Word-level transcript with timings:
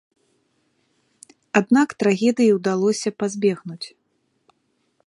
Аднак 1.61 1.89
трагедыі 2.01 2.55
ўдалося 2.57 3.09
пазбегнуць. 3.21 3.83